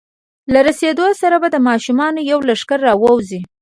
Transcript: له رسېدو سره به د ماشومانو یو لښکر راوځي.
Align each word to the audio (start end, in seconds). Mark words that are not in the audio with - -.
له 0.53 0.59
رسېدو 0.67 1.07
سره 1.21 1.35
به 1.41 1.47
د 1.51 1.57
ماشومانو 1.67 2.19
یو 2.31 2.39
لښکر 2.47 2.79
راوځي. 2.87 3.41